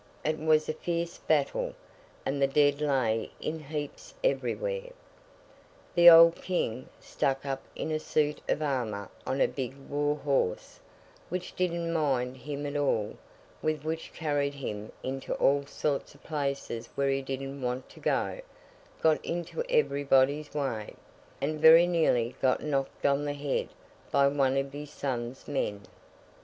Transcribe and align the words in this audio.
It 0.25 0.39
was 0.39 0.67
a 0.67 0.73
fierce 0.73 1.19
battle, 1.19 1.75
and 2.25 2.41
the 2.41 2.47
dead 2.47 2.81
lay 2.81 3.29
in 3.39 3.59
heaps 3.59 4.15
everywhere. 4.23 4.89
The 5.93 6.09
old 6.09 6.37
King, 6.37 6.89
stuck 6.99 7.45
up 7.45 7.61
in 7.75 7.91
a 7.91 7.99
suit 7.99 8.41
of 8.49 8.63
armour 8.63 9.09
on 9.27 9.39
a 9.41 9.47
big 9.47 9.77
war 9.87 10.15
horse, 10.15 10.79
which 11.29 11.55
didn't 11.55 11.93
mind 11.93 12.35
him 12.35 12.65
at 12.65 12.75
all, 12.75 13.15
and 13.61 13.83
which 13.83 14.11
carried 14.11 14.55
him 14.55 14.91
into 15.03 15.35
all 15.35 15.67
sorts 15.67 16.15
of 16.15 16.23
places 16.23 16.89
where 16.95 17.11
he 17.11 17.21
didn't 17.21 17.61
want 17.61 17.87
to 17.89 17.99
go, 17.99 18.41
got 19.03 19.23
into 19.23 19.63
everybody's 19.69 20.51
way, 20.51 20.95
and 21.39 21.61
very 21.61 21.85
nearly 21.85 22.35
got 22.41 22.63
knocked 22.63 23.05
on 23.05 23.23
the 23.25 23.33
head 23.33 23.69
by 24.09 24.27
one 24.27 24.57
of 24.57 24.73
his 24.73 24.89
son's 24.89 25.47
men. 25.47 25.83